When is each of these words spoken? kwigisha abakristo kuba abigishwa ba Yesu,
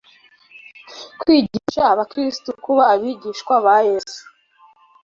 kwigisha 1.19 1.81
abakristo 1.93 2.49
kuba 2.63 2.83
abigishwa 2.93 3.53
ba 3.65 3.75
Yesu, 3.89 4.21